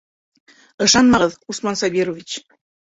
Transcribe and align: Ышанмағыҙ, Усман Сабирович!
Ышанмағыҙ, 0.87 1.37
Усман 1.55 1.81
Сабирович! 1.85 2.45